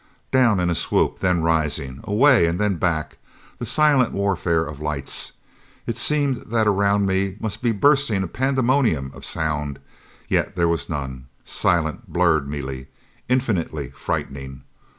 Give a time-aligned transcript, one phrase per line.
[0.31, 1.19] Down in a swoop.
[1.19, 1.99] Then rising.
[2.05, 3.17] Away, and then back.
[3.59, 5.33] This silent warfare of lights!
[5.85, 9.77] It seemed that around me must be bursting a pandemonium of sound.
[10.27, 11.27] Yet there was none.
[11.45, 12.87] Silent, blurred melee,
[13.29, 14.63] infinitely frightening.